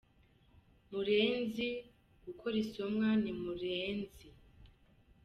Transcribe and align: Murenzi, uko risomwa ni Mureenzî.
Murenzi, 0.91 1.67
uko 2.31 2.45
risomwa 2.55 3.09
ni 3.23 3.31
Mureenzî. 3.41 4.29